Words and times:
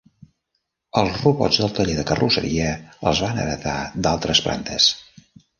Els 1.01 1.19
robots 1.25 1.59
del 1.63 1.75
taller 1.81 1.97
de 1.99 2.07
carrosseria 2.13 2.73
els 3.11 3.23
van 3.27 3.45
heretar 3.45 3.77
d'altres 4.09 4.47
plantes. 4.49 4.93